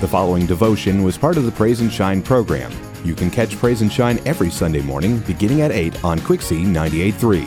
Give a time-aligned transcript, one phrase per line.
[0.00, 2.70] The following devotion was part of the Praise and Shine program.
[3.04, 7.44] You can catch Praise and Shine every Sunday morning beginning at 8 on Quixie 98.3.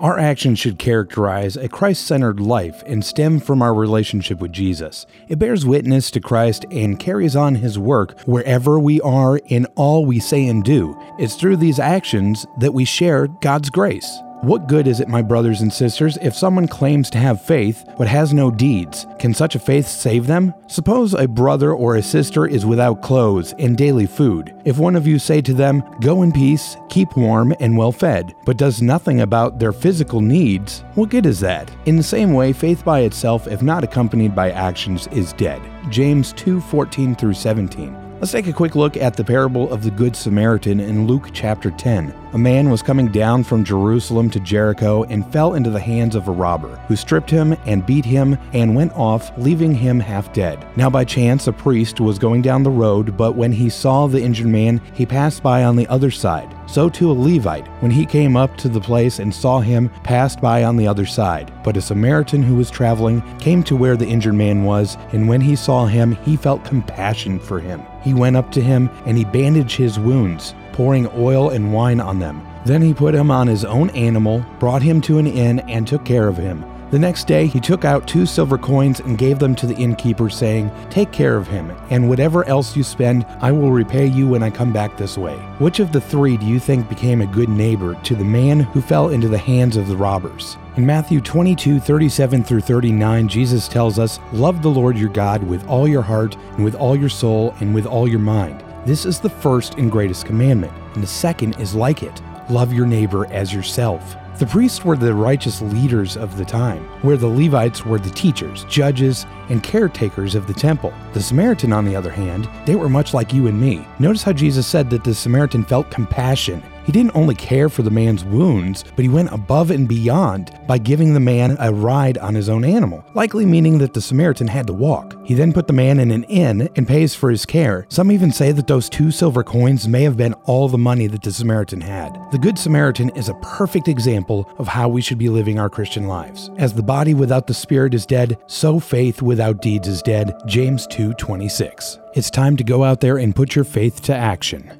[0.00, 5.04] Our actions should characterize a Christ centered life and stem from our relationship with Jesus.
[5.28, 10.06] It bears witness to Christ and carries on his work wherever we are in all
[10.06, 10.98] we say and do.
[11.18, 14.18] It's through these actions that we share God's grace.
[14.42, 18.08] What good is it, my brothers and sisters, if someone claims to have faith but
[18.08, 19.06] has no deeds?
[19.18, 20.54] Can such a faith save them?
[20.66, 24.54] Suppose a brother or a sister is without clothes and daily food.
[24.64, 28.34] If one of you say to them, Go in peace, keep warm and well fed,
[28.46, 31.70] but does nothing about their physical needs, what good is that?
[31.84, 35.60] In the same way, faith by itself, if not accompanied by actions, is dead.
[35.90, 38.10] James 2 14 through 17.
[38.20, 41.70] Let's take a quick look at the parable of the Good Samaritan in Luke chapter
[41.70, 42.14] 10.
[42.32, 46.28] A man was coming down from Jerusalem to Jericho and fell into the hands of
[46.28, 50.64] a robber, who stripped him and beat him and went off, leaving him half dead.
[50.76, 54.22] Now, by chance, a priest was going down the road, but when he saw the
[54.22, 56.54] injured man, he passed by on the other side.
[56.68, 60.40] So too a Levite, when he came up to the place and saw him, passed
[60.40, 61.52] by on the other side.
[61.64, 65.40] But a Samaritan who was traveling came to where the injured man was, and when
[65.40, 67.82] he saw him, he felt compassion for him.
[68.04, 72.18] He went up to him and he bandaged his wounds, pouring oil and wine on
[72.18, 72.40] them.
[72.64, 76.06] Then he put him on his own animal, brought him to an inn, and took
[76.06, 76.64] care of him.
[76.90, 80.30] The next day he took out two silver coins and gave them to the innkeeper,
[80.30, 84.42] saying, Take care of him, and whatever else you spend, I will repay you when
[84.42, 85.36] I come back this way.
[85.58, 88.80] Which of the three do you think became a good neighbor to the man who
[88.80, 90.56] fell into the hands of the robbers?
[90.78, 95.68] In Matthew 22, 37 through 39, Jesus tells us, Love the Lord your God with
[95.68, 98.64] all your heart, and with all your soul, and with all your mind.
[98.86, 102.86] This is the first and greatest commandment, and the second is like it love your
[102.86, 104.16] neighbor as yourself.
[104.38, 108.64] The priests were the righteous leaders of the time, where the Levites were the teachers,
[108.64, 110.92] judges, and caretakers of the temple.
[111.12, 113.86] The Samaritan, on the other hand, they were much like you and me.
[113.98, 116.62] Notice how Jesus said that the Samaritan felt compassion.
[116.84, 120.78] He didn't only care for the man's wounds, but he went above and beyond by
[120.78, 124.66] giving the man a ride on his own animal, likely meaning that the Samaritan had
[124.66, 125.16] to walk.
[125.24, 127.86] He then put the man in an inn and pays for his care.
[127.88, 131.22] Some even say that those two silver coins may have been all the money that
[131.22, 132.18] the Samaritan had.
[132.32, 136.06] The Good Samaritan is a perfect example of how we should be living our Christian
[136.06, 136.50] lives.
[136.56, 140.34] As the body without the spirit is dead, so faith without deeds is dead.
[140.46, 141.98] James 2:26.
[142.14, 144.79] It's time to go out there and put your faith to action.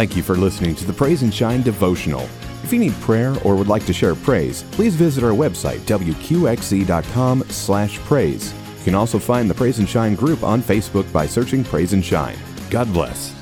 [0.00, 2.26] Thank you for listening to the Praise and Shine devotional.
[2.64, 8.54] If you need prayer or would like to share praise, please visit our website wqxe.com/praise.
[8.78, 12.02] You can also find the Praise and Shine group on Facebook by searching Praise and
[12.02, 12.38] Shine.
[12.70, 13.39] God bless.